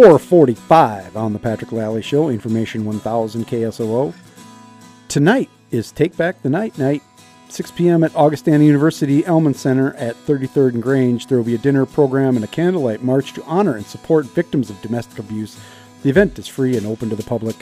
445 0.00 1.14
on 1.14 1.34
the 1.34 1.38
Patrick 1.38 1.72
Lally 1.72 2.00
Show, 2.00 2.30
Information 2.30 2.86
1000 2.86 3.46
KSOO. 3.46 4.14
Tonight 5.08 5.50
is 5.70 5.92
Take 5.92 6.16
Back 6.16 6.40
the 6.40 6.48
Night 6.48 6.78
night, 6.78 7.02
6 7.50 7.70
p.m. 7.72 8.02
at 8.02 8.16
Augustana 8.16 8.64
University 8.64 9.22
Elmen 9.26 9.52
Center 9.54 9.92
at 9.96 10.16
33rd 10.24 10.72
and 10.72 10.82
Grange. 10.82 11.26
There 11.26 11.36
will 11.36 11.44
be 11.44 11.54
a 11.54 11.58
dinner 11.58 11.84
program 11.84 12.36
and 12.36 12.42
a 12.46 12.48
candlelight 12.48 13.02
march 13.02 13.34
to 13.34 13.44
honor 13.44 13.76
and 13.76 13.84
support 13.84 14.24
victims 14.24 14.70
of 14.70 14.80
domestic 14.80 15.18
abuse. 15.18 15.60
The 16.02 16.08
event 16.08 16.38
is 16.38 16.48
free 16.48 16.78
and 16.78 16.86
open 16.86 17.10
to 17.10 17.16
the 17.16 17.22
public. 17.22 17.56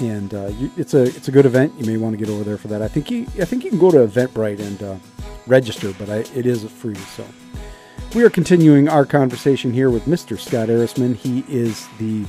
And 0.00 0.34
uh, 0.34 0.46
you, 0.58 0.72
it's 0.76 0.94
a 0.94 1.02
it's 1.04 1.28
a 1.28 1.32
good 1.32 1.46
event. 1.46 1.72
You 1.78 1.86
may 1.86 1.98
want 1.98 2.14
to 2.14 2.16
get 2.16 2.34
over 2.34 2.42
there 2.42 2.58
for 2.58 2.66
that. 2.66 2.82
I 2.82 2.88
think 2.88 3.12
you 3.12 3.28
I 3.40 3.44
think 3.44 3.62
you 3.62 3.70
can 3.70 3.78
go 3.78 3.92
to 3.92 3.98
Eventbrite 3.98 4.58
and 4.58 4.82
uh, 4.82 4.96
register, 5.46 5.92
but 6.00 6.10
I, 6.10 6.16
it 6.36 6.46
is 6.46 6.68
free. 6.68 6.96
So 6.96 7.24
we 8.14 8.22
are 8.24 8.30
continuing 8.30 8.88
our 8.88 9.06
conversation 9.06 9.72
here 9.72 9.88
with 9.90 10.04
Mr. 10.04 10.38
Scott 10.38 10.68
Ehrisman. 10.68 11.16
He 11.16 11.44
is 11.48 11.88
the 11.98 12.24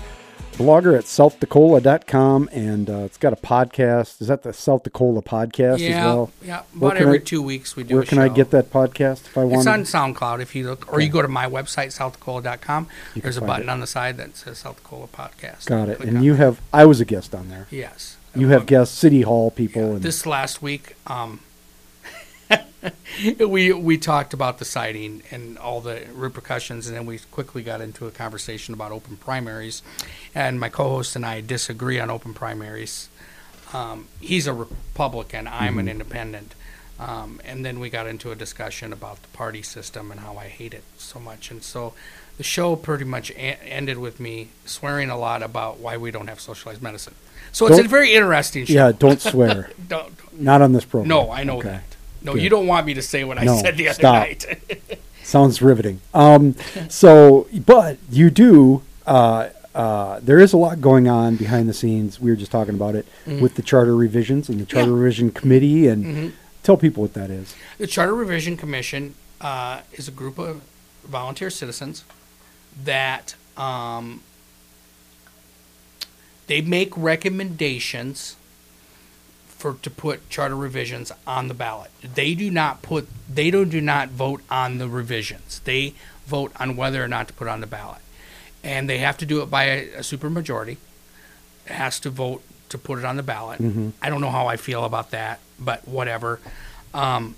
blogger 0.53 0.97
at 0.97 1.03
southdacola.com 1.05 2.49
and 2.53 2.89
uh, 2.89 2.97
it's 2.99 3.17
got 3.17 3.33
a 3.33 3.35
podcast. 3.35 4.21
Is 4.21 4.27
that 4.27 4.43
the 4.43 4.53
South 4.53 4.83
DaCola 4.83 5.23
podcast 5.23 5.79
yeah, 5.79 5.87
as 5.89 6.05
well? 6.05 6.31
Yeah, 6.41 6.63
about 6.75 6.97
every 6.97 7.19
I- 7.19 7.23
two 7.23 7.41
weeks 7.41 7.75
we 7.75 7.83
do 7.83 7.95
Where 7.95 8.03
can 8.03 8.19
I 8.19 8.29
get 8.29 8.51
that 8.51 8.71
podcast 8.71 9.25
if 9.25 9.37
I 9.37 9.43
want 9.43 9.67
It's 9.67 9.93
on 9.93 10.13
SoundCloud 10.13 10.41
if 10.41 10.55
you 10.55 10.65
look, 10.65 10.91
or 10.93 11.01
you 11.01 11.09
go 11.09 11.21
to 11.21 11.27
my 11.27 11.49
website, 11.49 11.87
southdacola.com. 11.87 12.87
You 13.15 13.21
There's 13.21 13.37
a 13.37 13.41
button 13.41 13.67
it. 13.67 13.71
on 13.71 13.79
the 13.79 13.87
side 13.87 14.17
that 14.17 14.37
says 14.37 14.59
South 14.59 14.81
DaCola 14.83 15.09
Podcast. 15.09 15.65
Got 15.65 15.89
it. 15.89 15.97
Click 15.97 16.09
And 16.09 16.23
you 16.23 16.35
have, 16.35 16.61
I 16.71 16.85
was 16.85 17.01
a 17.01 17.05
guest 17.05 17.35
on 17.35 17.49
there. 17.49 17.67
Yes. 17.69 18.17
You 18.35 18.47
have 18.49 18.65
guests, 18.65 18.97
City 18.97 19.21
Hall 19.21 19.51
people. 19.51 19.95
and 19.95 20.01
This 20.01 20.25
last 20.25 20.61
week, 20.61 20.95
um, 21.05 21.41
we 23.39 23.71
we 23.73 23.97
talked 23.97 24.33
about 24.33 24.59
the 24.59 24.65
sighting 24.65 25.23
and 25.31 25.57
all 25.57 25.81
the 25.81 26.03
repercussions, 26.13 26.87
and 26.87 26.95
then 26.95 27.05
we 27.05 27.19
quickly 27.31 27.63
got 27.63 27.81
into 27.81 28.07
a 28.07 28.11
conversation 28.11 28.73
about 28.73 28.91
open 28.91 29.17
primaries. 29.17 29.81
And 30.35 30.59
my 30.59 30.69
co-host 30.69 31.15
and 31.15 31.25
I 31.25 31.41
disagree 31.41 31.99
on 31.99 32.09
open 32.09 32.33
primaries. 32.33 33.09
Um, 33.73 34.07
he's 34.21 34.47
a 34.47 34.53
Republican. 34.53 35.47
I'm 35.47 35.79
an 35.79 35.87
Mhm. 35.87 35.91
independent. 35.91 36.55
Um, 36.99 37.41
and 37.43 37.65
then 37.65 37.79
we 37.79 37.89
got 37.89 38.05
into 38.07 38.31
a 38.31 38.35
discussion 38.35 38.93
about 38.93 39.21
the 39.23 39.27
party 39.29 39.63
system 39.63 40.11
and 40.11 40.19
how 40.21 40.37
I 40.37 40.47
hate 40.47 40.73
it 40.73 40.83
so 40.97 41.19
much. 41.19 41.49
And 41.49 41.63
so 41.63 41.93
the 42.37 42.43
show 42.43 42.75
pretty 42.75 43.03
much 43.03 43.31
a- 43.31 43.59
ended 43.67 43.97
with 43.97 44.19
me 44.19 44.49
swearing 44.65 45.09
a 45.09 45.17
lot 45.17 45.41
about 45.41 45.79
why 45.79 45.97
we 45.97 46.11
don't 46.11 46.27
have 46.27 46.39
socialized 46.39 46.81
medicine. 46.83 47.15
So 47.51 47.67
it's 47.67 47.79
a 47.79 47.83
very 47.87 48.13
interesting 48.13 48.65
show. 48.65 48.73
Yeah, 48.73 48.91
don't 48.97 49.21
swear. 49.21 49.71
don't, 49.87 50.13
Not 50.39 50.61
on 50.61 50.73
this 50.73 50.85
program. 50.85 51.09
no, 51.09 51.31
I 51.31 51.43
know 51.43 51.57
Okay. 51.57 51.69
that. 51.69 51.92
No, 52.23 52.33
Good. 52.33 52.43
you 52.43 52.49
don't 52.49 52.67
want 52.67 52.85
me 52.87 52.93
to 52.93 53.01
say 53.01 53.23
what 53.23 53.37
I 53.37 53.43
No, 53.43 53.57
said 53.57 53.75
the 53.77 53.89
other 53.89 53.95
stop. 53.95 54.13
night. 54.27 54.45
Sounds 55.23 55.61
riveting. 55.61 55.99
Um, 56.13 56.55
so, 56.89 57.47
but 57.65 57.97
you 58.09 58.29
do. 58.29 58.81
Uh, 59.05 59.49
uh, 59.75 60.19
there 60.21 60.39
is 60.39 60.53
a 60.53 60.57
lot 60.57 60.79
going 60.81 61.07
on 61.07 61.35
behind 61.35 61.67
the 61.67 61.73
scenes. 61.73 62.19
We 62.19 62.29
were 62.29 62.35
just 62.37 62.51
talking 62.51 62.75
about 62.75 62.95
it 62.95 63.07
Mhm. 63.25 63.41
with 63.41 63.55
the 63.55 63.61
charter 63.61 63.95
revisions 63.95 64.47
and 64.49 64.59
the 64.61 64.65
charter 64.65 64.91
Yeah. 64.91 64.97
revision 64.97 65.31
committee. 65.31 65.87
And 65.87 66.05
Mhm. 66.05 66.31
tell 66.61 66.77
people 66.77 67.01
what 67.01 67.13
that 67.15 67.29
is. 67.29 67.55
The 67.77 67.87
Charter 67.87 68.13
Revision 68.15 68.55
Commission 68.57 69.15
uh, 69.41 69.81
is 69.93 70.07
a 70.07 70.11
group 70.11 70.37
of 70.37 70.61
volunteer 71.05 71.49
citizens 71.49 72.03
that 72.85 73.35
um, 73.57 74.21
they 76.47 76.61
make 76.61 76.95
recommendations 76.95 78.35
for 79.63 79.75
to 79.81 79.89
put 79.89 80.29
charter 80.29 80.57
revisions 80.57 81.09
on 81.25 81.47
the 81.47 81.53
ballot. 81.53 81.89
They 82.01 82.35
do 82.35 82.51
not 82.51 82.81
put 82.81 83.07
they 83.33 83.49
don't 83.49 83.69
do 83.69 83.79
not 83.79 84.09
vote 84.09 84.41
on 84.51 84.77
the 84.77 84.89
revisions. 84.89 85.61
They 85.63 85.93
vote 86.27 86.51
on 86.59 86.75
whether 86.75 87.01
or 87.01 87.07
not 87.07 87.29
to 87.29 87.33
put 87.33 87.47
on 87.47 87.61
the 87.61 87.67
ballot, 87.67 88.01
and 88.61 88.89
they 88.89 88.97
have 88.97 89.17
to 89.19 89.25
do 89.25 89.41
it 89.41 89.49
by 89.49 89.63
a, 89.63 89.89
a 89.93 89.99
supermajority. 89.99 90.77
It 91.65 91.71
has 91.71 91.97
to 92.01 92.09
vote 92.09 92.43
to 92.69 92.77
put 92.77 92.99
it 92.99 93.05
on 93.05 93.15
the 93.15 93.23
ballot. 93.23 93.61
Mhm. 93.61 93.93
I 94.01 94.09
don't 94.09 94.19
know 94.19 94.31
how 94.31 94.47
I 94.47 94.57
feel 94.57 94.83
about 94.83 95.11
that, 95.11 95.39
but 95.57 95.87
whatever. 95.87 96.41
Um, 96.93 97.35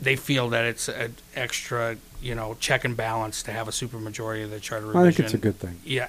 they 0.00 0.16
feel 0.16 0.48
that 0.50 0.64
it's 0.64 0.88
an 0.88 1.14
extra, 1.34 1.96
you 2.22 2.34
know, 2.34 2.56
check 2.58 2.84
and 2.86 2.96
balance 2.96 3.42
to 3.42 3.52
have 3.52 3.68
a 3.68 3.70
supermajority 3.70 4.44
of 4.44 4.50
the 4.50 4.60
charter 4.60 4.86
revision. 4.86 5.06
I 5.06 5.10
think 5.10 5.20
it's 5.26 5.34
a 5.34 5.38
good 5.38 5.58
thing. 5.58 5.78
Yeah, 5.84 6.08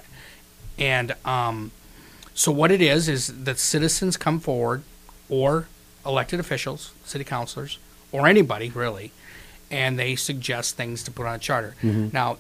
and 0.80 1.14
um, 1.26 1.72
so 2.34 2.54
what 2.54 2.72
it 2.72 2.82
is 2.82 3.10
is 3.10 3.28
that 3.44 3.60
citizens 3.60 4.16
come 4.16 4.40
forward, 4.40 4.84
or 5.30 5.68
elected 6.06 6.40
officials, 6.40 6.92
city 7.06 7.24
councilors, 7.24 7.78
or 8.12 8.28
anybody 8.28 8.70
really, 8.70 9.12
and 9.70 10.00
they 10.00 10.16
suggest 10.16 10.78
things 10.78 11.04
to 11.04 11.12
put 11.12 11.26
on 11.26 11.36
a 11.36 11.40
charter. 11.40 11.76
Mhm. 11.84 12.14
Now, 12.14 12.38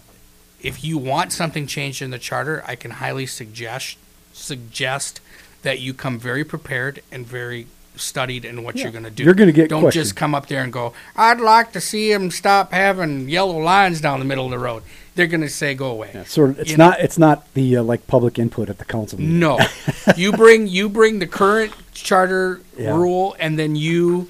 if 0.61 0.83
you 0.83 0.97
want 0.97 1.33
something 1.33 1.67
changed 1.67 2.01
in 2.01 2.11
the 2.11 2.17
charter, 2.19 2.63
I 2.65 2.75
can 2.75 2.91
highly 2.91 3.25
suggest 3.25 3.97
suggest 4.33 5.19
that 5.63 5.79
you 5.79 5.93
come 5.93 6.19
very 6.19 6.43
prepared 6.43 7.01
and 7.11 7.25
very 7.27 7.65
studied 7.95 8.45
in 8.45 8.63
what 8.63 8.75
Yeah. 8.75 8.83
you're 8.83 8.91
going 8.91 9.03
to 9.03 9.09
do. 9.09 9.23
You're 9.23 9.33
gonna 9.33 9.51
get 9.51 9.69
Don't 9.69 9.81
questioned. 9.81 10.03
just 10.05 10.15
come 10.15 10.35
up 10.35 10.47
there 10.47 10.61
and 10.61 10.71
go, 10.71 10.93
"I'd 11.15 11.39
like 11.41 11.71
to 11.71 11.81
see 11.81 12.13
them 12.13 12.29
stop 12.29 12.71
having 12.71 13.27
yellow 13.27 13.57
lines 13.59 13.99
down 13.99 14.19
the 14.19 14.25
middle 14.25 14.45
of 14.45 14.51
the 14.51 14.59
road." 14.59 14.83
They're 15.17 15.27
going 15.27 15.41
to 15.41 15.49
say, 15.49 15.73
"Go 15.75 15.91
away." 15.91 16.11
Yeah, 16.13 16.23
sort 16.23 16.51
of. 16.51 16.59
It's 16.59 16.71
You 16.71 16.77
know? 16.77 16.89
not. 16.91 16.99
It's 17.01 17.17
not 17.17 17.53
the 17.53 17.77
uh, 17.77 17.83
like 17.83 18.07
public 18.07 18.39
input 18.39 18.69
at 18.69 18.77
the 18.77 18.85
council 18.85 19.19
meeting. 19.19 19.39
No, 19.39 19.59
you 20.15 20.31
bring 20.31 20.67
you 20.67 20.87
bring 20.87 21.19
the 21.19 21.27
current 21.27 21.73
charter 21.93 22.61
Yeah. 22.77 22.95
rule, 22.95 23.35
and 23.39 23.59
then 23.59 23.75
you 23.75 24.29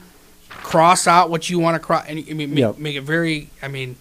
cross 0.49 1.05
out 1.07 1.29
what 1.29 1.49
you 1.49 1.59
want 1.59 1.75
to 1.75 1.79
cross, 1.79 2.05
and 2.07 2.19
I 2.29 2.33
mean, 2.33 2.49
make, 2.51 2.59
Yep. 2.59 2.77
make 2.79 2.95
it 2.95 3.01
very. 3.01 3.49
I 3.61 3.67
mean, 3.67 3.97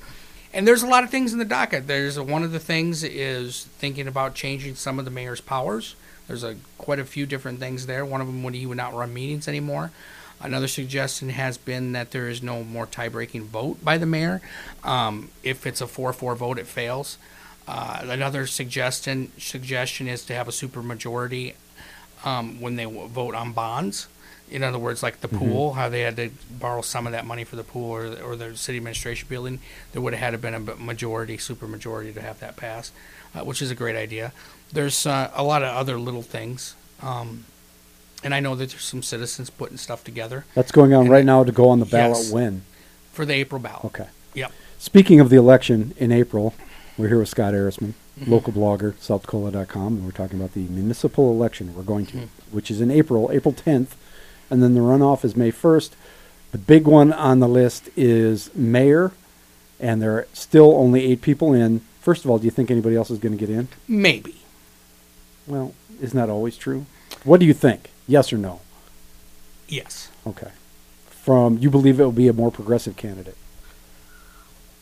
and 0.55 0.67
there's 0.67 0.83
a 0.83 0.87
lot 0.87 1.05
of 1.05 1.11
things 1.11 1.33
in 1.33 1.39
the 1.39 1.45
docket. 1.45 1.87
There's 1.87 2.17
a, 2.17 2.23
one 2.23 2.43
of 2.43 2.53
the 2.53 2.59
things 2.61 3.03
is 3.05 3.67
thinking 3.79 4.09
about 4.09 4.35
changing 4.35 4.75
some 4.77 4.99
of 4.99 5.05
the 5.05 5.11
mayor's 5.11 5.41
powers. 5.41 5.95
There's 6.29 6.43
a 6.45 6.57
quite 6.79 6.99
a 6.99 7.05
few 7.05 7.27
different 7.27 7.61
things 7.61 7.87
there. 7.87 8.05
One 8.05 8.21
of 8.21 8.27
them 8.27 8.43
would 8.43 8.55
he 8.55 8.67
would 8.67 8.77
not 8.77 8.95
run 8.95 9.13
meetings 9.13 9.47
anymore. 9.49 9.91
Another 10.41 10.69
suggestion 10.69 11.31
has 11.31 11.57
been 11.59 11.93
that 11.93 12.11
there 12.11 12.29
is 12.29 12.43
no 12.43 12.63
more 12.63 12.87
tie-breaking 12.87 13.45
vote 13.47 13.83
by 13.85 13.97
the 13.99 14.07
mayor. 14.07 14.41
Um, 14.85 15.31
if 15.43 15.67
it's 15.67 15.81
a 15.81 15.87
four-four 15.87 16.35
vote, 16.37 16.59
it 16.59 16.67
fails. 16.67 17.17
Uh, 17.67 18.01
another 18.03 18.47
suggestion 18.47 19.33
suggestion 19.39 20.07
is 20.07 20.25
to 20.27 20.35
have 20.35 20.47
a 20.47 20.53
supermajority 20.53 21.55
um, 22.25 22.61
when 22.61 22.77
they 22.77 22.85
w- 22.85 23.09
vote 23.09 23.35
on 23.35 23.53
bonds. 23.53 24.07
In 24.49 24.63
other 24.63 24.79
words, 24.79 25.03
like 25.03 25.21
the 25.23 25.29
Mhm. 25.29 25.39
pool, 25.39 25.73
how 25.75 25.89
they 25.89 26.03
had 26.03 26.15
to 26.17 26.31
borrow 26.51 26.81
some 26.83 27.07
of 27.07 27.13
that 27.13 27.27
money 27.27 27.43
for 27.43 27.57
the 27.57 27.65
pool 27.65 27.91
or, 27.91 28.07
or 28.23 28.37
the 28.37 28.57
city 28.57 28.79
administration 28.79 29.27
building, 29.29 29.59
there 29.93 30.01
would 30.01 30.13
have 30.15 30.21
had 30.21 30.31
to 30.31 30.39
been 30.39 30.55
a 30.55 30.61
majority, 30.77 31.37
supermajority 31.37 32.15
to 32.15 32.21
have 32.23 32.39
that 32.39 32.57
pass, 32.57 32.93
uh, 33.35 33.41
which 33.41 33.61
is 33.61 33.71
a 33.73 33.75
great 33.75 33.97
idea. 33.97 34.33
There's 34.73 35.05
uh, 35.07 35.31
a 35.35 35.43
lot 35.43 35.63
of 35.65 35.75
other 35.75 35.99
little 35.99 36.23
things, 36.23 36.75
um, 37.03 37.45
and 38.25 38.35
I 38.35 38.41
know 38.41 38.55
that 38.55 38.71
there's 38.71 38.83
some 38.85 39.03
citizens 39.03 39.51
putting 39.51 39.77
stuff 39.77 40.03
together 40.05 40.45
That's 40.55 40.73
going 40.73 40.93
on 40.95 41.03
And 41.03 41.11
right 41.11 41.21
it- 41.21 41.25
now 41.27 41.45
to 41.45 41.53
go 41.53 41.69
on 41.69 41.81
the 41.81 41.87
ballot. 41.87 42.19
Yes. 42.19 42.31
When? 42.33 42.63
for 43.13 43.25
the 43.25 43.33
April 43.35 43.59
ballot. 43.61 43.85
Okay. 43.87 44.07
Yep. 44.35 44.53
Speaking 44.79 45.21
of 45.21 45.31
the 45.31 45.37
election 45.37 45.95
in 45.97 46.13
April, 46.13 46.53
we're 46.99 47.09
here 47.09 47.19
with 47.19 47.29
Scott 47.31 47.55
Ehrisman, 47.55 47.95
Mhm. 48.21 48.29
local 48.29 48.53
blogger, 48.53 48.93
southdacola.com, 49.01 49.87
and 49.95 50.05
we're 50.05 50.11
talking 50.11 50.39
about 50.39 50.53
the 50.53 50.67
municipal 50.69 51.31
election 51.31 51.75
we're 51.75 51.83
going 51.83 52.05
to, 52.07 52.17
Mhm. 52.17 52.29
which 52.51 52.71
is 52.71 52.81
in 52.83 52.91
April, 52.91 53.31
April 53.33 53.55
10th, 53.55 53.97
and 54.51 54.63
then 54.63 54.75
the 54.75 54.81
runoff 54.81 55.25
is 55.25 55.35
May 55.35 55.51
1st. 55.51 55.97
The 56.53 56.59
big 56.59 56.87
one 56.87 57.11
on 57.13 57.41
the 57.41 57.49
list 57.49 57.89
is 57.97 58.51
mayor, 58.55 59.13
and 59.81 60.01
there 60.03 60.13
are 60.13 60.27
still 60.35 60.75
only 60.77 61.07
eight 61.07 61.23
people 61.23 61.55
in. 61.55 61.81
First 62.03 62.25
of 62.25 62.31
all, 62.31 62.39
do 62.39 62.45
you 62.45 62.51
think 62.51 62.71
anybody 62.71 62.97
else 62.97 63.11
is 63.11 63.19
going 63.19 63.33
to 63.37 63.39
get 63.47 63.49
in? 63.55 63.69
Maybe. 63.89 64.37
Well, 65.47 65.73
isn't 66.03 66.17
that 66.19 66.29
always 66.31 66.57
true? 66.59 66.85
What 67.25 67.41
do 67.41 67.47
you 67.47 67.55
think? 67.55 67.91
Yes 68.09 68.33
or 68.33 68.39
no? 68.39 68.61
Yes. 69.69 70.09
Okay. 70.27 70.51
From 71.09 71.59
you 71.59 71.71
believe 71.71 71.99
it 71.99 72.05
will 72.05 72.13
be 72.13 72.29
a 72.29 72.33
more 72.33 72.51
progressive 72.53 72.97
candidate? 72.97 73.37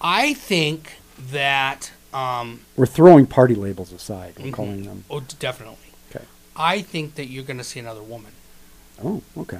I 0.00 0.34
think 0.34 0.94
that. 1.30 1.91
Um, 2.12 2.60
We're 2.76 2.86
throwing 2.86 3.26
party 3.26 3.54
labels 3.56 3.91
aside. 3.92 4.34
We're 4.38 4.47
Mhm. 4.47 4.53
calling 4.53 4.82
them. 4.84 5.04
oh, 5.10 5.21
definitely. 5.41 5.76
Okay. 6.15 6.24
I 6.54 6.80
think 6.82 7.16
that 7.16 7.26
you're 7.26 7.42
going 7.42 7.56
to 7.59 7.65
see 7.65 7.80
another 7.80 8.03
woman. 8.03 8.30
Oh, 9.03 9.22
okay. 9.36 9.59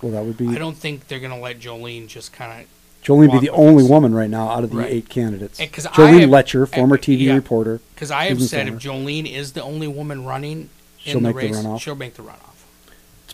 Well, 0.00 0.12
that 0.12 0.24
would 0.24 0.36
be. 0.36 0.46
I 0.48 0.58
don't 0.58 0.76
think 0.76 1.08
they're 1.08 1.18
going 1.18 1.32
to 1.32 1.38
let 1.40 1.58
Jolene 1.58 2.06
just 2.06 2.32
kind 2.32 2.60
of 2.62 2.66
Jolene 3.02 3.32
be 3.32 3.38
the 3.40 3.50
only 3.52 3.82
us. 3.84 3.90
woman 3.90 4.14
right 4.14 4.30
now 4.30 4.48
out 4.48 4.62
of 4.62 4.70
the 4.70 4.76
Right. 4.76 4.92
eight 4.92 5.08
candidates. 5.08 5.58
And 5.58 5.72
'cause 5.72 5.86
I 5.86 5.90
Jolene 5.90 6.20
have- 6.20 6.30
Loetscher, 6.30 6.68
former 6.72 6.94
and- 6.96 7.02
TV 7.04 7.24
yeah. 7.24 7.34
reporter, 7.34 7.80
because 7.94 8.10
I 8.12 8.26
have 8.26 8.40
said 8.42 8.68
if 8.68 8.74
Jolene 8.74 9.26
is 9.28 9.52
the 9.54 9.62
only 9.62 9.88
woman 9.88 10.24
running 10.24 10.68
She'll 10.98 11.16
in 11.16 11.22
the 11.24 11.30
the 11.30 11.34
race, 11.34 11.56
runoff? 11.56 11.80
she'll 11.80 11.94
make 11.96 12.14
the 12.14 12.22
runoff. 12.22 12.57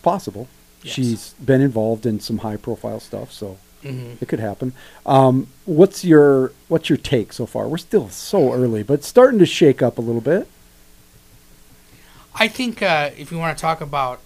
Possible. 0.05 0.47
Yes. 0.83 0.93
She's 0.93 1.33
been 1.43 1.61
involved 1.61 2.05
in 2.05 2.19
some 2.19 2.37
high-profile 2.37 2.99
stuff, 2.99 3.31
so 3.33 3.57
hmm 3.81 4.13
it 4.21 4.27
could 4.27 4.39
happen. 4.39 4.73
Um, 5.05 5.47
what's 5.65 6.05
your 6.05 6.51
What's 6.67 6.89
your 6.89 6.97
take 6.97 7.33
so 7.33 7.45
far? 7.47 7.67
We're 7.67 7.77
still 7.77 8.09
so 8.09 8.53
early, 8.53 8.83
but 8.83 9.03
starting 9.03 9.39
to 9.39 9.45
shake 9.47 9.81
up 9.81 9.97
a 9.97 10.01
little 10.01 10.21
bit. 10.21 10.47
I 12.35 12.47
think 12.47 12.81
uh, 12.83 13.09
if 13.17 13.31
you 13.31 13.37
want 13.39 13.57
to 13.57 13.61
talk 13.61 13.81
about 13.81 14.19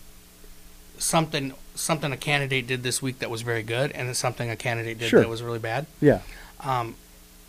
something 0.98 1.54
something 1.76 2.12
a 2.12 2.18
candidate 2.18 2.68
did 2.68 2.84
this 2.84 3.02
week 3.02 3.20
that 3.20 3.30
was 3.30 3.42
very 3.42 3.64
good, 3.64 3.92
and 3.94 4.08
then 4.10 4.16
something 4.16 4.50
a 4.50 4.56
candidate 4.58 5.00
did 5.00 5.08
Sure. 5.10 5.22
that 5.22 5.30
was 5.30 5.42
really 5.42 5.60
bad, 5.60 5.86
Yeah. 6.02 6.20
um, 6.60 6.96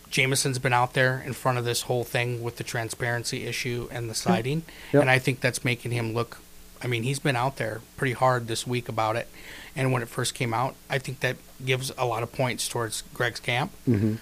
Jamison's 0.08 0.60
been 0.60 0.72
out 0.72 0.92
there 0.94 1.20
in 1.26 1.32
front 1.32 1.58
of 1.58 1.64
this 1.64 1.82
whole 1.82 2.04
thing 2.04 2.40
with 2.44 2.56
the 2.58 2.62
transparency 2.64 3.44
issue 3.46 3.88
and 3.90 4.08
the 4.08 4.14
siding, 4.14 4.62
Yep. 4.92 5.00
and 5.02 5.10
I 5.10 5.18
think 5.18 5.40
that's 5.40 5.64
making 5.64 5.90
him 5.90 6.14
look. 6.14 6.38
I 6.82 6.86
mean, 6.86 7.02
he's 7.02 7.18
been 7.18 7.36
out 7.36 7.56
there 7.56 7.80
pretty 7.96 8.14
hard 8.14 8.46
this 8.46 8.66
week 8.66 8.88
about 8.88 9.16
it, 9.16 9.28
and 9.76 9.92
when 9.92 10.02
it 10.02 10.08
first 10.08 10.34
came 10.34 10.54
out, 10.54 10.74
I 10.88 10.98
think 10.98 11.20
that 11.20 11.36
gives 11.64 11.92
a 11.98 12.06
lot 12.06 12.22
of 12.22 12.32
points 12.32 12.68
towards 12.68 13.02
Greg's 13.14 13.40
camp. 13.40 13.72
hmm 13.84 14.14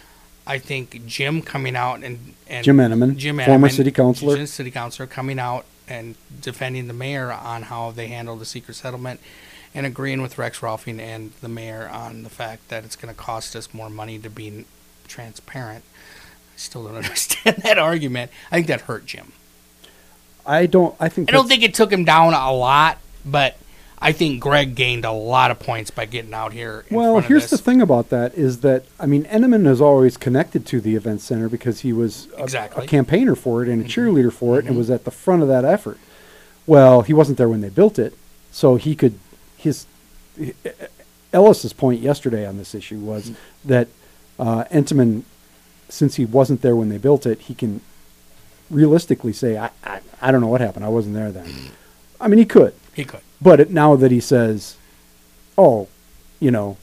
I 0.46 0.58
think 0.58 1.04
Jim 1.04 1.42
coming 1.42 1.76
out 1.76 2.02
and, 2.02 2.32
and 2.48 2.64
Jim 2.64 2.78
Entenman, 2.78 3.16
Jim 3.18 3.38
former 3.38 3.68
city 3.68 3.90
councilor. 3.90 4.34
Jim 4.34 4.46
city 4.46 4.70
councilor, 4.70 5.06
coming 5.06 5.38
out 5.38 5.66
and 5.86 6.14
defending 6.40 6.88
the 6.88 6.94
mayor 6.94 7.30
on 7.30 7.64
how 7.64 7.90
they 7.90 8.08
handle 8.08 8.34
the 8.34 8.46
secret 8.46 8.74
settlement, 8.74 9.20
and 9.74 9.84
agreeing 9.84 10.22
with 10.22 10.38
Rex 10.38 10.60
Rolfing 10.60 11.00
and 11.00 11.32
the 11.42 11.50
mayor 11.50 11.86
on 11.86 12.22
the 12.22 12.30
fact 12.30 12.68
that 12.70 12.82
it's 12.84 12.96
going 12.96 13.14
to 13.14 13.20
cost 13.20 13.54
us 13.54 13.74
more 13.74 13.90
money 13.90 14.18
to 14.18 14.30
be 14.30 14.64
transparent. 15.06 15.84
I 16.54 16.56
still 16.56 16.84
don't 16.84 16.96
understand 17.04 17.56
that 17.58 17.78
argument. 17.78 18.30
I 18.50 18.56
think 18.56 18.68
that 18.68 18.82
hurt 18.82 19.04
Jim. 19.04 19.32
I 20.48 20.66
don't. 20.66 20.94
I 20.98 21.08
think. 21.08 21.28
I 21.28 21.32
don't 21.32 21.46
think 21.46 21.62
it 21.62 21.74
took 21.74 21.92
him 21.92 22.04
down 22.04 22.32
a 22.34 22.52
lot, 22.52 22.98
but 23.24 23.56
I 24.00 24.12
think 24.12 24.40
Greg 24.40 24.74
gained 24.74 25.04
a 25.04 25.12
lot 25.12 25.50
of 25.50 25.58
points 25.58 25.90
by 25.90 26.06
getting 26.06 26.32
out 26.32 26.52
here. 26.52 26.84
In 26.88 26.96
Well, 26.96 27.20
here's 27.20 27.50
the 27.50 27.58
thing 27.58 27.82
about 27.82 28.08
that 28.10 28.34
is 28.34 28.60
that 28.60 28.84
I 28.98 29.06
mean 29.06 29.24
Entenman 29.24 29.66
is 29.66 29.80
always 29.80 30.16
connected 30.16 30.64
to 30.66 30.80
the 30.80 30.96
event 30.96 31.20
center 31.20 31.48
because 31.48 31.80
he 31.80 31.92
was 31.92 32.28
a, 32.38 32.42
Exactly. 32.44 32.84
a 32.84 32.86
campaigner 32.88 33.34
for 33.34 33.62
it 33.62 33.68
and 33.68 33.82
a 33.82 33.84
Mhm. 33.84 33.88
cheerleader 33.90 34.32
for 34.32 34.58
it 34.58 34.64
and 34.64 34.74
Mhm. 34.74 34.78
was 34.78 34.90
at 34.90 35.04
the 35.04 35.10
front 35.10 35.42
of 35.42 35.48
that 35.48 35.64
effort. 35.64 35.98
Well, 36.66 37.02
he 37.02 37.12
wasn't 37.12 37.38
there 37.38 37.48
when 37.48 37.60
they 37.60 37.68
built 37.70 37.98
it, 37.98 38.14
so 38.50 38.76
he 38.76 38.94
could 38.94 39.14
his 39.56 39.86
Ellis's 41.32 41.72
point 41.72 42.00
yesterday 42.00 42.46
on 42.46 42.56
this 42.56 42.74
issue 42.74 42.98
was 43.00 43.32
that 43.64 43.88
uh, 44.38 44.64
since 45.90 46.14
he 46.14 46.24
wasn't 46.24 46.62
there 46.62 46.76
when 46.76 46.88
they 46.88 46.98
built 46.98 47.26
it, 47.26 47.40
he 47.42 47.54
can 47.54 47.80
realistically 48.70 49.32
say, 49.32 49.56
I, 49.56 49.70
I, 49.84 50.00
I 50.20 50.30
don't 50.32 50.40
know 50.40 50.46
what 50.48 50.60
happened. 50.60 50.84
I 50.84 50.88
wasn't 50.88 51.14
there 51.14 51.30
then. 51.32 51.48
I 52.20 52.28
mean, 52.28 52.38
he 52.38 52.44
could. 52.44 52.74
He 52.94 53.04
could. 53.04 53.20
But 53.40 53.60
it, 53.60 53.70
now 53.70 53.94
that 53.96 54.10
he 54.10 54.18
says, 54.20 54.76
"Oh, 55.56 55.86
you 56.40 56.50
know, 56.50 56.76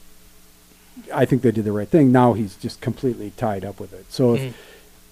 I 1.14 1.24
think 1.26 1.42
they 1.42 1.50
did 1.50 1.64
the 1.64 1.72
right 1.72 1.88
thing," 1.88 2.10
now 2.10 2.32
he's 2.32 2.54
just 2.56 2.80
completely 2.80 3.32
tied 3.36 3.64
up 3.64 3.78
with 3.78 3.92
it. 3.92 4.06
So, 4.08 4.36
Mhm. 4.36 4.46
if, 4.48 4.54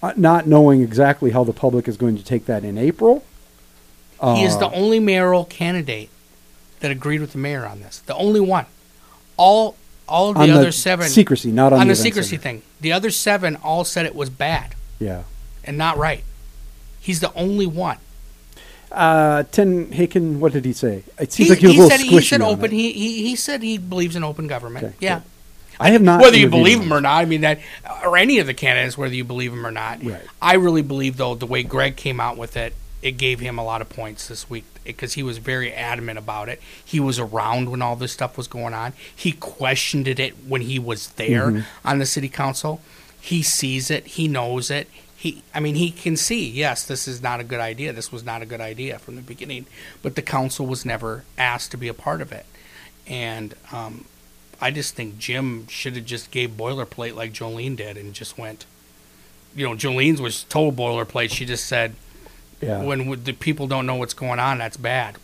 uh, 0.03 0.12
not 0.17 0.47
knowing 0.47 0.81
exactly 0.82 1.31
how 1.32 1.44
the 1.44 1.53
public 1.53 1.87
is 1.87 1.99
going 1.99 2.17
to 2.17 2.25
take 2.25 2.47
that 2.47 2.65
in 2.65 2.79
April, 2.79 3.25
uh, 4.21 4.37
He 4.37 4.44
is 4.44 4.56
the 4.56 4.71
only 4.71 4.99
mayoral 4.99 5.44
candidate 5.44 6.09
that 6.81 6.91
agreed 6.91 7.21
with 7.21 7.32
the 7.32 7.38
mayor 7.38 7.67
on 7.67 7.81
this. 7.81 7.99
The 8.06 8.15
only 8.17 8.41
one. 8.41 8.65
All 9.37 9.76
all 10.09 10.31
of 10.31 10.37
the 10.37 10.50
other 10.53 10.67
the 10.67 10.73
seven 10.73 11.09
secrecy, 11.09 11.50
not 11.53 11.73
on, 11.73 11.81
on 11.81 11.87
the 11.88 11.93
event 11.93 12.03
secrecy 12.03 12.29
center. 12.37 12.43
thing. 12.43 12.62
The 12.81 12.93
other 12.93 13.11
seven 13.11 13.56
all 13.62 13.85
said 13.85 14.05
it 14.06 14.15
was 14.15 14.29
bad 14.31 14.75
Yeah. 14.99 15.23
and 15.65 15.76
not 15.79 15.97
right. 15.99 16.23
He's 17.04 17.20
the 17.20 17.32
only 17.34 17.66
one. 17.66 17.98
Uh, 18.90 19.42
Ten 19.52 19.88
Haken, 19.88 20.38
what 20.38 20.52
did 20.52 20.64
he 20.64 20.72
say? 20.72 21.02
It 21.20 21.32
seems 21.32 21.48
He, 21.48 21.54
like 21.54 21.58
he 21.58 21.66
was 21.66 21.74
he 21.74 21.80
a 21.80 21.82
little 21.82 21.90
said 21.98 22.00
he 22.00 22.20
said 22.22 22.40
open. 22.42 22.70
He, 22.70 22.92
he 22.92 23.28
he 23.28 23.36
said 23.36 23.62
he 23.62 23.76
believes 23.76 24.16
in 24.16 24.24
open 24.24 24.46
government. 24.46 24.86
Okay, 24.86 24.94
yeah. 25.00 25.16
good. 25.18 25.24
I 25.80 25.90
have 25.90 26.00
not. 26.02 26.20
whether 26.22 26.38
you 26.38 26.48
believe 26.48 26.80
him 26.80 26.92
or 26.92 27.00
not, 27.02 27.20
I 27.20 27.24
mean 27.26 27.40
that, 27.42 27.58
or 28.04 28.16
any 28.16 28.38
of 28.38 28.46
the 28.46 28.54
candidates, 28.54 28.96
whether 28.96 29.14
you 29.14 29.24
believe 29.24 29.52
him 29.52 29.66
or 29.66 29.72
not. 29.72 30.02
Right. 30.02 30.22
I 30.40 30.54
really 30.54 30.82
believe 30.82 31.16
though 31.18 31.34
the 31.34 31.46
way 31.46 31.62
Greg 31.64 31.96
came 31.96 32.20
out 32.20 32.36
with 32.38 32.56
it, 32.56 32.72
it 33.02 33.12
gave 33.18 33.40
him 33.40 33.58
a 33.58 33.64
lot 33.64 33.82
of 33.82 33.90
points 33.90 34.28
this 34.28 34.48
week 34.48 34.64
because 34.84 35.12
he 35.14 35.22
was 35.22 35.36
very 35.38 35.72
adamant 35.72 36.16
about 36.18 36.48
it. 36.48 36.62
He 36.82 37.00
was 37.00 37.18
around 37.18 37.70
when 37.70 37.82
all 37.82 37.96
this 37.96 38.12
stuff 38.12 38.38
was 38.38 38.46
going 38.46 38.72
on. 38.72 38.92
He 39.14 39.32
questioned 39.32 40.06
it 40.06 40.34
when 40.46 40.62
he 40.62 40.78
was 40.78 41.08
there 41.08 41.48
Mhm. 41.50 41.64
on 41.84 41.98
the 41.98 42.06
city 42.06 42.28
council. 42.28 42.80
He 43.25 43.43
sees 43.43 43.91
it. 43.91 44.06
He 44.06 44.29
knows 44.29 44.71
it. 44.71 44.87
He, 45.17 45.43
I 45.55 45.61
mean, 45.61 45.76
he 45.76 45.91
can 45.91 46.15
see. 46.19 46.47
Yes, 46.47 46.85
this 46.85 47.09
is 47.09 47.23
not 47.23 47.41
a 47.41 47.44
good 47.44 47.59
idea. 47.59 47.91
This 47.94 48.12
was 48.12 48.23
not 48.23 48.43
a 48.43 48.47
good 48.47 48.61
idea 48.61 48.99
from 48.99 49.17
the 49.17 49.23
beginning. 49.23 49.65
But 50.03 50.15
the 50.15 50.21
council 50.21 50.67
was 50.67 50.85
never 50.85 51.25
asked 51.38 51.71
to 51.71 51.79
be 51.79 51.88
a 51.88 51.94
part 51.94 52.21
of 52.21 52.32
it, 52.32 52.44
and 53.06 53.55
um, 53.73 54.05
I 54.61 54.71
just 54.71 54.94
think 54.94 55.17
Jim 55.17 55.67
should 55.69 55.97
have 55.97 56.05
just 56.05 56.31
gave 56.31 56.50
boilerplate 56.50 57.15
like 57.17 57.32
Jolene 57.32 57.76
did 57.76 57.97
and 57.97 58.12
just 58.12 58.37
went. 58.37 58.67
You 59.56 59.67
know, 59.71 59.75
Jolene's 59.75 60.21
was 60.21 60.44
total 60.44 60.73
boilerplate. 60.73 61.31
She 61.31 61.47
just 61.47 61.65
said, 61.65 61.94
Yeah. 62.61 62.82
"When 62.82 63.25
the 63.25 63.32
people 63.32 63.67
don't 63.67 63.87
know 63.87 63.94
what's 63.94 64.12
going 64.15 64.38
on, 64.38 64.59
that's 64.59 64.76
bad." 64.76 65.17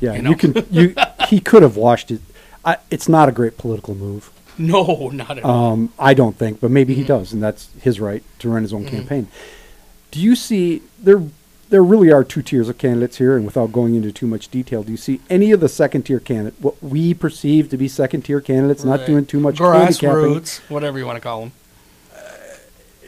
yeah. 0.00 0.10
you 0.10 0.16
You, 0.16 0.22
know? 0.22 0.34
can. 0.34 0.66
You. 0.72 0.94
he 1.28 1.38
could 1.38 1.62
have 1.62 1.76
washed 1.76 2.10
it. 2.10 2.20
I, 2.64 2.78
it's 2.90 3.08
not 3.08 3.28
a 3.28 3.32
great 3.32 3.56
political 3.56 3.94
move. 3.94 4.32
No, 4.58 5.10
not 5.12 5.38
at 5.38 5.44
all. 5.44 5.72
Um, 5.72 5.92
I 5.98 6.14
don't 6.14 6.36
think, 6.36 6.60
but 6.60 6.70
maybe 6.70 6.94
he 6.94 7.02
Mhm. 7.04 7.06
does, 7.08 7.32
and 7.32 7.42
that's 7.42 7.68
his 7.80 8.00
right 8.00 8.22
to 8.38 8.48
run 8.48 8.62
his 8.62 8.72
own 8.72 8.84
Mhm. 8.86 8.90
campaign. 8.90 9.26
Do 10.10 10.20
you 10.20 10.34
see 10.36 10.82
there? 11.02 11.22
There 11.68 11.82
really 11.82 12.12
are 12.12 12.22
two 12.22 12.42
tiers 12.42 12.68
of 12.68 12.78
candidates 12.78 13.18
here, 13.18 13.36
and 13.36 13.44
without 13.44 13.72
going 13.72 13.96
into 13.96 14.12
too 14.12 14.28
much 14.28 14.48
detail, 14.52 14.84
do 14.84 14.92
you 14.92 14.96
see 14.96 15.20
any 15.28 15.50
of 15.50 15.58
the 15.58 15.68
second 15.68 16.02
tier 16.04 16.20
candidates, 16.20 16.56
what 16.62 16.80
we 16.80 17.12
perceive 17.12 17.68
to 17.70 17.76
be 17.76 17.88
second 17.88 18.22
tier 18.22 18.40
candidates, 18.40 18.84
not 18.84 19.00
Right. 19.00 19.06
doing 19.08 19.26
too 19.26 19.40
much 19.40 19.58
handicapping? 19.58 20.08
grassroots, 20.08 20.60
whatever 20.68 20.96
you 20.98 21.04
want 21.06 21.16
to 21.16 21.20
call 21.20 21.40
them. 21.40 21.52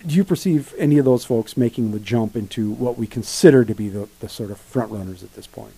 Do 0.06 0.14
you 0.16 0.24
perceive 0.24 0.74
any 0.76 0.98
of 0.98 1.04
those 1.04 1.24
folks 1.24 1.56
making 1.56 1.92
the 1.92 1.98
jump 2.00 2.34
into 2.36 2.70
what 2.72 2.98
we 2.98 3.06
consider 3.06 3.64
to 3.64 3.74
be 3.74 3.88
the, 3.88 4.08
the 4.20 4.28
sort 4.28 4.50
of 4.50 4.58
front 4.58 4.90
runners 4.90 5.22
at 5.22 5.34
this 5.34 5.46
point? 5.46 5.72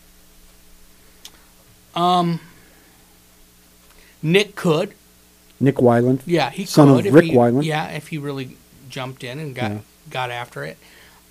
Um, 1.94 2.40
Nick 4.22 4.54
could, 4.56 4.94
Nick 5.60 5.76
Weiland. 5.76 6.20
yeah, 6.26 6.50
he 6.50 6.64
Son 6.64 6.88
of 6.88 6.96
could. 6.96 7.06
if 7.06 7.14
Rick 7.14 7.24
he, 7.26 7.32
Weiland? 7.32 7.64
Yeah, 7.64 7.88
if 7.88 8.08
he 8.08 8.18
really 8.18 8.56
jumped 8.88 9.22
in 9.22 9.38
and 9.38 9.54
got 9.54 9.70
Yeah. 9.70 9.78
got 10.08 10.30
after 10.30 10.64
it. 10.64 10.78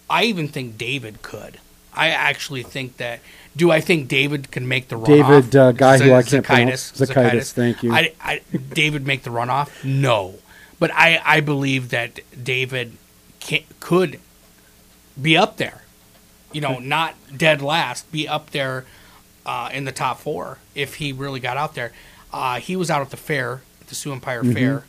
I 0.09 0.23
even 0.25 0.47
think 0.47 0.77
David 0.77 1.21
could. 1.21 1.59
I 1.93 2.09
actually 2.09 2.63
think 2.63 2.97
that. 2.97 3.19
Do 3.57 3.71
I 3.71 3.81
think 3.81 4.07
David 4.07 4.51
can 4.51 4.67
make 4.67 4.87
the 4.87 4.95
runoff? 4.95 5.05
David, 5.07 5.55
uh, 5.55 5.71
guy 5.73 5.97
who 5.97 6.13
I 6.13 6.21
Z- 6.21 6.29
can't 6.29 6.45
pronounce. 6.45 6.91
Zokaites, 6.93 7.51
thank 7.51 7.83
you. 7.83 7.91
I, 7.91 8.13
I, 8.21 8.41
David 8.73 9.05
make 9.05 9.23
the 9.23 9.31
runoff? 9.31 9.83
No, 9.83 10.35
but 10.79 10.91
I, 10.93 11.19
I 11.25 11.39
believe 11.41 11.89
that 11.89 12.19
David 12.41 12.93
can, 13.39 13.63
could 13.79 14.19
be 15.21 15.35
up 15.35 15.57
there. 15.57 15.81
You 16.53 16.61
know, 16.61 16.79
not 16.79 17.15
dead 17.35 17.61
last, 17.61 18.09
be 18.11 18.27
up 18.27 18.51
there 18.51 18.85
uh, 19.45 19.69
in 19.73 19.85
the 19.85 19.91
top 19.91 20.19
four 20.19 20.59
if 20.75 20.95
he 20.95 21.11
really 21.11 21.39
got 21.39 21.57
out 21.57 21.73
there. 21.75 21.91
Uh, 22.31 22.59
he 22.59 22.75
was 22.75 22.89
out 22.89 23.01
at 23.01 23.09
the 23.09 23.17
fair, 23.17 23.61
the 23.89 23.95
Sioux 23.95 24.11
Empire 24.11 24.43
Mhm. 24.43 24.53
Fair, 24.53 24.83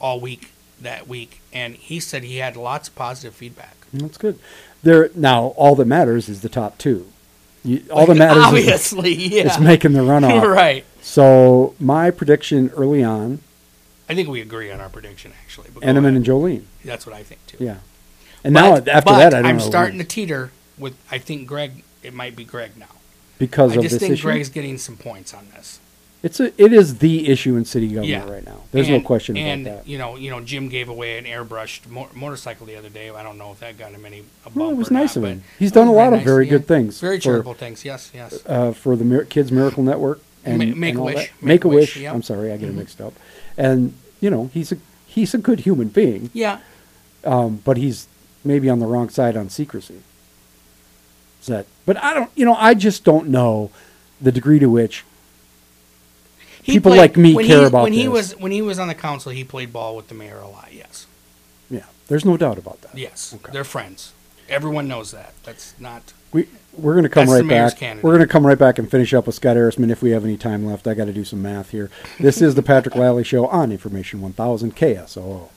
all 0.00 0.20
week 0.20 0.50
that 0.80 1.08
week, 1.08 1.40
and 1.52 1.74
he 1.76 2.00
said 2.00 2.22
he 2.24 2.36
had 2.38 2.56
lots 2.56 2.88
of 2.88 2.94
positive 2.94 3.34
feedback. 3.34 3.76
That's 3.92 4.18
good. 4.18 4.38
There 4.82 5.10
now, 5.14 5.54
all 5.56 5.74
that 5.76 5.86
matters 5.86 6.28
is 6.28 6.40
the 6.42 6.48
top 6.48 6.76
two. 6.78 7.06
You, 7.64 7.82
all 7.90 8.06
that 8.06 8.16
Like, 8.16 8.18
matters 8.36 8.36
is, 8.38 8.44
obviously, 8.92 9.14
yeah, 9.14 9.44
is 9.54 9.58
making 9.58 9.92
the 9.94 10.00
runoff. 10.12 10.42
right. 10.54 10.84
So 11.00 11.74
my 11.80 12.10
prediction 12.10 12.70
early 12.76 13.02
on, 13.02 13.40
I 14.08 14.14
think 14.14 14.28
we 14.28 14.40
agree 14.40 14.70
on 14.70 14.80
our 14.80 14.88
prediction, 14.88 15.32
actually. 15.42 15.68
But 15.72 15.82
Entenman 15.82 16.16
and 16.16 16.24
Jolene. 16.24 16.62
That's 16.84 17.06
what 17.06 17.14
I 17.14 17.22
think 17.22 17.44
too. 17.46 17.56
Yeah. 17.60 17.76
And 18.44 18.54
now 18.54 18.74
after 18.76 18.84
but 18.84 19.04
that, 19.04 19.34
I 19.34 19.38
don't 19.42 19.46
I'm 19.46 19.56
know 19.58 19.64
starting 19.64 19.98
to 19.98 20.04
teeter 20.04 20.50
with. 20.78 20.94
I 21.10 21.18
think 21.18 21.46
Greg. 21.48 21.82
It 22.02 22.14
might 22.14 22.36
be 22.36 22.44
Greg 22.44 22.72
now. 22.76 22.86
because 23.38 23.72
I 23.72 23.76
of 23.76 23.82
just 23.82 23.94
this 23.94 24.00
think 24.00 24.12
issue. 24.12 24.22
Greg's 24.22 24.48
getting 24.48 24.78
some 24.78 24.96
points 24.96 25.34
on 25.34 25.48
this. 25.56 25.80
It's 26.26 26.40
a, 26.40 26.46
it 26.60 26.72
is 26.72 26.98
the 26.98 27.28
issue 27.28 27.54
in 27.56 27.64
city 27.64 27.86
government 27.86 28.26
Yeah. 28.26 28.28
right 28.34 28.44
now. 28.44 28.62
There's 28.72 28.88
no 28.88 28.96
And- 28.96 29.04
question 29.04 29.36
and, 29.36 29.64
about 29.64 29.72
that. 29.72 29.80
And 29.82 29.88
you 29.88 29.96
know, 29.96 30.16
you 30.16 30.28
know, 30.28 30.40
Jim 30.40 30.68
gave 30.68 30.88
away 30.88 31.18
an 31.18 31.24
airbrushed 31.24 31.86
mo- 31.88 32.08
motorcycle 32.14 32.66
the 32.66 32.74
other 32.74 32.88
day. 32.88 33.10
I 33.10 33.22
don't 33.22 33.38
know 33.38 33.52
if 33.52 33.60
that 33.60 33.78
got 33.78 33.92
him 33.92 34.04
any. 34.04 34.24
A 34.44 34.50
Well, 34.52 34.70
it 34.70 34.74
was 34.76 34.90
or 34.90 34.94
nice 34.94 35.10
not, 35.14 35.16
of 35.18 35.22
but 35.22 35.28
him. 35.28 35.42
He's 35.60 35.70
done 35.70 35.86
a 35.86 35.92
was 35.92 35.98
lot 35.98 36.12
of 36.14 36.18
nice, 36.18 36.24
very 36.24 36.46
yeah. 36.46 36.50
good 36.50 36.66
things. 36.66 37.00
Very 37.00 37.18
for, 37.18 37.22
charitable 37.24 37.54
things. 37.54 37.84
Yes, 37.84 38.10
yes. 38.12 38.40
uh, 38.46 38.72
for 38.72 38.96
the 38.96 39.04
Mir- 39.04 39.24
Kids 39.26 39.52
Miracle 39.52 39.84
Network 39.84 40.20
and, 40.44 40.58
Ma- 40.58 40.64
and 40.64 40.76
Make-A-Wish. 40.76 41.14
that. 41.14 41.42
Make 41.42 41.64
a 41.64 41.68
wish. 41.68 41.74
Make-A-Wish, 41.76 41.96
yep. 41.98 42.14
I'm 42.14 42.22
sorry, 42.22 42.50
I 42.50 42.56
get 42.56 42.70
it 42.70 42.74
mixed 42.74 43.00
up. 43.00 43.12
And 43.56 43.94
you 44.20 44.28
know, 44.28 44.50
he's 44.52 44.72
a 44.72 44.78
he's 45.06 45.32
a 45.32 45.38
good 45.38 45.60
human 45.60 45.88
being, 45.88 46.30
Yeah, 46.34 46.58
um, 47.24 47.60
but 47.64 47.76
he's 47.76 48.08
maybe 48.44 48.68
on 48.68 48.80
the 48.80 48.86
wrong 48.86 49.10
side 49.10 49.36
on 49.36 49.48
secrecy. 49.48 50.00
Is 51.40 51.46
that? 51.46 51.66
But 51.84 52.02
I 52.02 52.14
don't. 52.14 52.30
You 52.34 52.44
know, 52.46 52.56
I 52.58 52.74
just 52.74 53.04
don't 53.04 53.28
know 53.28 53.70
the 54.20 54.32
degree 54.32 54.58
to 54.58 54.66
which 54.66 55.04
He 56.66 56.72
People 56.72 56.90
played- 56.90 56.98
like 56.98 57.16
me 57.16 57.32
when 57.32 57.46
care 57.46 57.60
he, 57.60 57.66
about 57.66 57.84
when 57.84 57.92
he 57.92 58.08
was 58.08 58.32
when 58.40 58.50
he 58.50 58.60
was 58.60 58.80
on 58.80 58.88
the 58.88 58.94
council. 58.94 59.30
He 59.30 59.44
played 59.44 59.72
ball 59.72 59.94
with 59.94 60.08
the 60.08 60.14
mayor 60.16 60.40
a 60.40 60.48
lot. 60.48 60.70
Yes, 60.72 61.06
Yeah, 61.70 61.84
there's 62.08 62.24
no 62.24 62.36
doubt 62.36 62.58
about 62.58 62.80
that. 62.82 62.98
yes, 62.98 63.32
Okay. 63.36 63.52
they're 63.52 63.62
friends. 63.62 64.12
Everyone 64.48 64.88
knows 64.88 65.12
that. 65.12 65.32
That's 65.44 65.74
not. 65.78 66.12
We 66.32 66.48
we're 66.76 66.94
going 66.94 67.04
to 67.04 67.08
come 67.08 67.28
right 67.30 67.46
back. 67.48 67.76
candidate. 67.76 68.02
We're 68.02 68.16
going 68.16 68.26
to 68.26 68.32
come 68.32 68.44
right 68.44 68.58
back 68.58 68.80
and 68.80 68.90
finish 68.90 69.14
up 69.14 69.26
with 69.26 69.36
Scott 69.36 69.56
Ehrisman 69.56 69.90
if 69.90 70.02
we 70.02 70.10
have 70.10 70.24
any 70.24 70.36
time 70.36 70.66
left. 70.66 70.88
I 70.88 70.94
got 70.94 71.04
to 71.04 71.12
do 71.12 71.24
some 71.24 71.40
math 71.40 71.70
here. 71.70 71.88
This 72.18 72.42
is 72.42 72.56
the 72.56 72.62
Patrick 72.64 72.96
Lally 72.96 73.22
Show 73.22 73.46
on 73.46 73.70
Information 73.70 74.20
1000 74.20 74.74
KSOO. 74.74 75.48